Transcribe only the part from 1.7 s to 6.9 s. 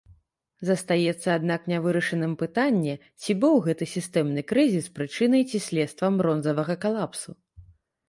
нявырашаным пытанне, ці быў гэты сістэмны крызіс прычынай ці следствам бронзавага